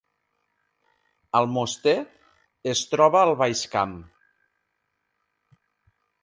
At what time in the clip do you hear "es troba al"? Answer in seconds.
2.73-3.35